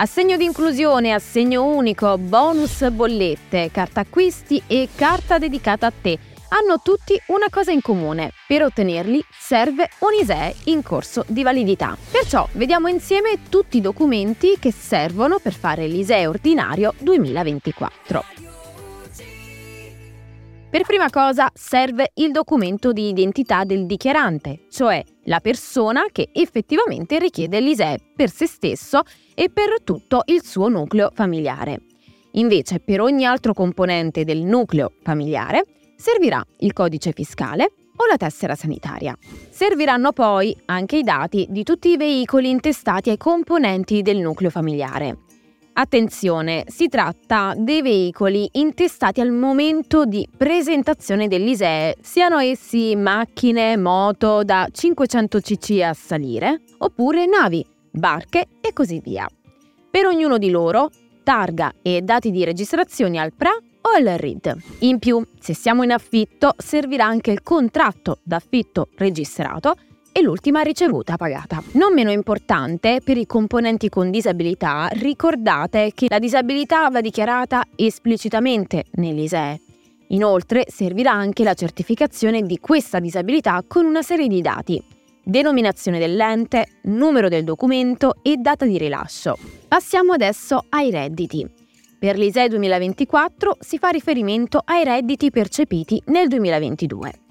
[0.00, 6.16] Assegno di inclusione, assegno unico, bonus bollette, carta acquisti e carta dedicata a te
[6.50, 8.30] hanno tutti una cosa in comune.
[8.46, 11.96] Per ottenerli serve un ISEE in corso di validità.
[12.12, 18.47] Perciò vediamo insieme tutti i documenti che servono per fare l'ISEE ordinario 2024.
[20.70, 27.18] Per prima cosa serve il documento di identità del dichiarante, cioè la persona che effettivamente
[27.18, 29.00] richiede l'ISEE per se stesso
[29.34, 31.80] e per tutto il suo nucleo familiare.
[32.32, 35.64] Invece per ogni altro componente del nucleo familiare
[35.96, 39.16] servirà il codice fiscale o la tessera sanitaria.
[39.48, 45.27] Serviranno poi anche i dati di tutti i veicoli intestati ai componenti del nucleo familiare.
[45.80, 54.42] Attenzione, si tratta dei veicoli intestati al momento di presentazione dell'ISEE, siano essi macchine, moto
[54.42, 59.28] da 500 cc a salire, oppure navi, barche e così via.
[59.88, 60.90] Per ognuno di loro,
[61.22, 64.56] targa e dati di registrazione al PRA o al RID.
[64.80, 69.76] In più, se siamo in affitto, servirà anche il contratto d'affitto registrato
[70.18, 71.62] e l'ultima ricevuta pagata.
[71.74, 78.86] Non meno importante, per i componenti con disabilità, ricordate che la disabilità va dichiarata esplicitamente
[78.94, 79.60] nell'ISEE.
[80.08, 84.82] Inoltre servirà anche la certificazione di questa disabilità con una serie di dati.
[85.22, 89.38] Denominazione dell'ente, numero del documento e data di rilascio.
[89.68, 91.46] Passiamo adesso ai redditi.
[91.96, 97.27] Per l'ISEE 2024 si fa riferimento ai redditi percepiti nel 2022.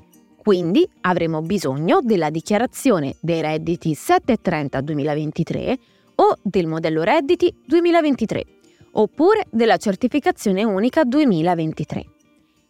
[0.47, 5.77] Quindi avremo bisogno della dichiarazione dei redditi 730 2023
[6.15, 8.45] o del modello redditi 2023,
[8.91, 12.05] oppure della certificazione unica 2023.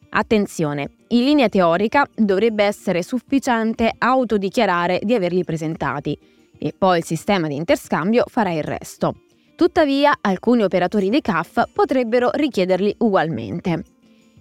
[0.10, 6.18] Attenzione, in linea teorica dovrebbe essere sufficiente autodichiarare di averli presentati
[6.58, 9.18] e poi il sistema di interscambio farà il resto.
[9.56, 13.97] Tuttavia, alcuni operatori dei CAF potrebbero richiederli ugualmente.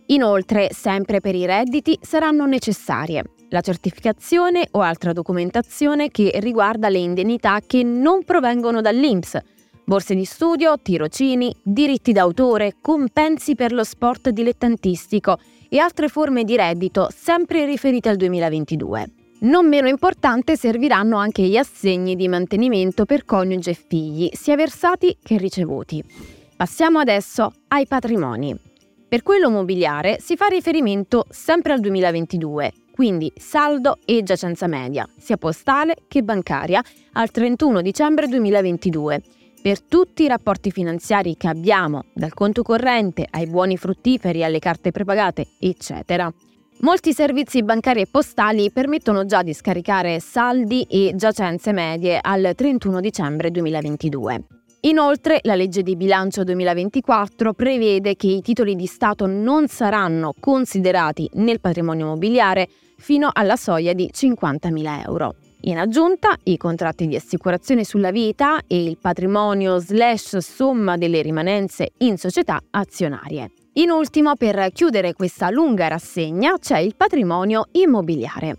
[0.07, 6.99] Inoltre, sempre per i redditi saranno necessarie la certificazione o altra documentazione che riguarda le
[6.99, 9.39] indennità che non provengono dall'INPS,
[9.85, 16.57] borse di studio, tirocini, diritti d'autore, compensi per lo sport dilettantistico e altre forme di
[16.57, 19.11] reddito sempre riferite al 2022.
[19.39, 25.17] Non meno importante serviranno anche gli assegni di mantenimento per coniuge e figli, sia versati
[25.23, 26.03] che ricevuti.
[26.57, 28.66] Passiamo adesso ai patrimoni.
[29.17, 35.39] Per quello mobiliare si fa riferimento sempre al 2022, quindi saldo e giacenza media, sia
[35.39, 39.23] postale che bancaria, al 31 dicembre 2022,
[39.63, 44.91] per tutti i rapporti finanziari che abbiamo, dal conto corrente ai buoni fruttiferi alle carte
[44.91, 46.31] prepagate, eccetera.
[46.81, 53.01] Molti servizi bancari e postali permettono già di scaricare saldi e giacenze medie al 31
[53.01, 54.45] dicembre 2022.
[54.87, 61.29] Inoltre, la legge di bilancio 2024 prevede che i titoli di Stato non saranno considerati
[61.35, 65.35] nel patrimonio mobiliare fino alla soglia di 50.000 euro.
[65.63, 71.89] In aggiunta, i contratti di assicurazione sulla vita e il patrimonio slash somma delle rimanenze
[71.99, 73.51] in società azionarie.
[73.75, 78.59] In ultimo, per chiudere questa lunga rassegna, c'è il patrimonio immobiliare.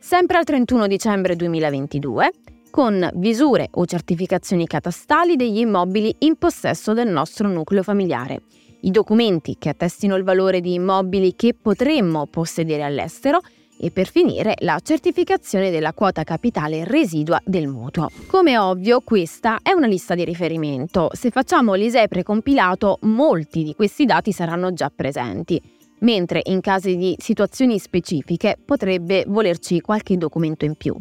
[0.00, 2.30] Sempre al 31 dicembre 2022,
[2.70, 8.42] con visure o certificazioni catastali degli immobili in possesso del nostro nucleo familiare,
[8.80, 13.40] i documenti che attestino il valore di immobili che potremmo possedere all'estero
[13.80, 18.08] e per finire la certificazione della quota capitale residua del mutuo.
[18.26, 21.10] Come ovvio, questa è una lista di riferimento.
[21.12, 25.60] Se facciamo l'ISEE precompilato, molti di questi dati saranno già presenti,
[26.00, 30.96] mentre in casi di situazioni specifiche potrebbe volerci qualche documento in più.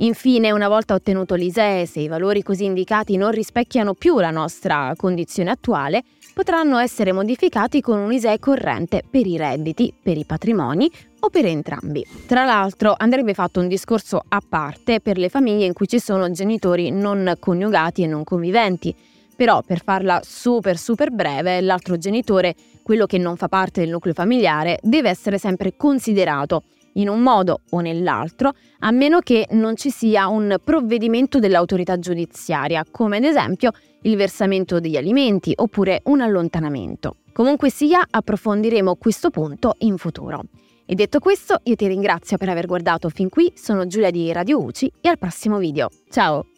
[0.00, 4.92] Infine, una volta ottenuto l'ISEE, se i valori così indicati non rispecchiano più la nostra
[4.96, 10.88] condizione attuale, potranno essere modificati con un ISEE corrente per i redditi, per i patrimoni
[11.18, 12.06] o per entrambi.
[12.28, 16.30] Tra l'altro andrebbe fatto un discorso a parte per le famiglie in cui ci sono
[16.30, 18.94] genitori non coniugati e non conviventi,
[19.34, 22.54] però per farla super super breve, l'altro genitore,
[22.84, 26.62] quello che non fa parte del nucleo familiare, deve essere sempre considerato
[26.98, 32.84] in un modo o nell'altro, a meno che non ci sia un provvedimento dell'autorità giudiziaria,
[32.90, 33.70] come ad esempio
[34.02, 37.16] il versamento degli alimenti oppure un allontanamento.
[37.32, 40.42] Comunque sia, approfondiremo questo punto in futuro.
[40.86, 44.62] E detto questo, io ti ringrazio per aver guardato fin qui, sono Giulia di Radio
[44.62, 45.90] UCI e al prossimo video.
[46.08, 46.57] Ciao!